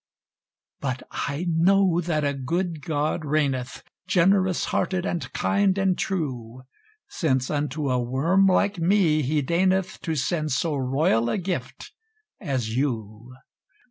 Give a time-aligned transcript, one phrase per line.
[0.79, 6.63] But I know that a good God reigneth, Generous hearted and kind and true;
[7.07, 11.91] Since unto a worm like me he deigneth To send so royal a gift
[12.39, 13.35] as you.